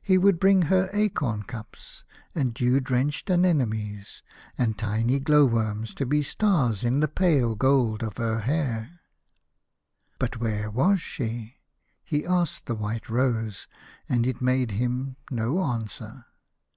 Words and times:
He 0.00 0.16
would 0.16 0.38
bring 0.38 0.62
her 0.70 0.88
acorn 0.92 1.42
cups 1.42 2.04
and 2.36 2.54
dew 2.54 2.78
drenched 2.78 3.28
anemones, 3.28 4.22
and 4.56 4.78
tiny 4.78 5.18
glow 5.18 5.44
worms 5.44 5.92
to 5.94 6.06
be 6.06 6.22
stars 6.22 6.84
in 6.84 7.00
the 7.00 7.08
pale 7.08 7.56
gold 7.56 8.04
of 8.04 8.18
her 8.18 8.42
hair. 8.42 9.00
But 10.20 10.36
where 10.38 10.70
was 10.70 11.00
she? 11.02 11.56
He 12.04 12.24
asked 12.24 12.66
the 12.66 12.76
white 12.76 13.08
rose, 13.10 13.66
and 14.08 14.24
it 14.24 14.40
made 14.40 14.70
him 14.70 15.16
no 15.32 15.58
answer. 15.60 16.26